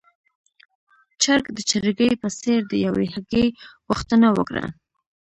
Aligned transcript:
چرګ 1.21 1.45
د 1.53 1.59
چرګې 1.69 2.11
په 2.21 2.27
څېر 2.39 2.59
د 2.71 2.73
يوې 2.85 3.05
هګۍ 3.13 3.47
غوښتنه 3.87 4.27
وکړه. 4.37 4.65